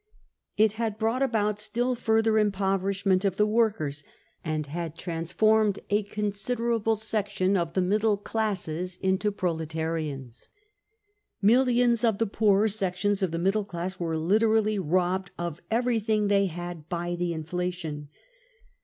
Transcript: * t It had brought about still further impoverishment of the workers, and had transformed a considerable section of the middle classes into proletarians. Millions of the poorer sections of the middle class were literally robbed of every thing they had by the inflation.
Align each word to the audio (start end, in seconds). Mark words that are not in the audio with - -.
* 0.29 0.57
t 0.57 0.63
It 0.63 0.71
had 0.81 0.97
brought 0.97 1.21
about 1.21 1.59
still 1.59 1.93
further 1.93 2.39
impoverishment 2.39 3.23
of 3.23 3.37
the 3.37 3.45
workers, 3.45 4.03
and 4.43 4.65
had 4.65 4.95
transformed 4.95 5.77
a 5.91 6.01
considerable 6.01 6.95
section 6.95 7.55
of 7.55 7.73
the 7.73 7.83
middle 7.83 8.17
classes 8.17 8.97
into 8.99 9.31
proletarians. 9.31 10.49
Millions 11.39 12.03
of 12.03 12.17
the 12.17 12.25
poorer 12.25 12.67
sections 12.67 13.21
of 13.21 13.29
the 13.29 13.37
middle 13.37 13.63
class 13.63 13.99
were 13.99 14.17
literally 14.17 14.79
robbed 14.79 15.29
of 15.37 15.61
every 15.69 15.99
thing 15.99 16.29
they 16.29 16.47
had 16.47 16.89
by 16.89 17.13
the 17.15 17.31
inflation. 17.31 18.09